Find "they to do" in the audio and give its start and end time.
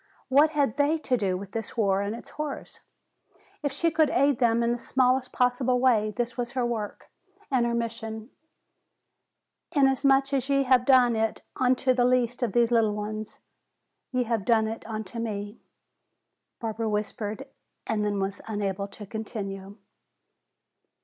0.77-1.37